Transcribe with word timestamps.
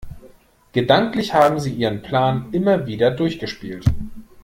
Gedanklich 0.73 1.35
haben 1.35 1.59
sie 1.59 1.75
ihren 1.75 2.01
Plan 2.01 2.51
immer 2.53 2.87
wieder 2.87 3.11
durchgespielt. 3.11 3.85